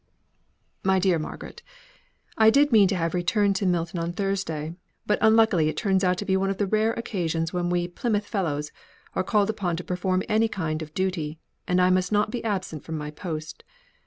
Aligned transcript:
"MY 0.83 0.97
DEAR 0.97 1.19
MARGARET: 1.19 1.61
I 2.35 2.49
did 2.49 2.71
mean 2.71 2.87
to 2.87 2.95
have 2.95 3.13
returned 3.13 3.55
to 3.57 3.67
Milton 3.67 3.99
on 3.99 4.13
Thursday, 4.13 4.73
but 5.05 5.19
unluckily 5.21 5.69
it 5.69 5.77
turns 5.77 6.03
out 6.03 6.17
to 6.17 6.25
be 6.25 6.35
one 6.35 6.49
of 6.49 6.57
the 6.57 6.65
rare 6.65 6.93
occasions 6.93 7.53
when 7.53 7.69
we, 7.69 7.87
Plymouth 7.87 8.25
Fellows, 8.25 8.71
are 9.13 9.23
called 9.23 9.51
upon 9.51 9.75
to 9.77 9.83
perform 9.83 10.23
any 10.27 10.47
kind 10.47 10.81
of 10.81 10.95
duty, 10.95 11.37
and 11.67 11.79
I 11.79 11.91
must 11.91 12.11
not 12.11 12.31
be 12.31 12.43
absent 12.43 12.83
from 12.83 12.97
my 12.97 13.11
post. 13.11 13.63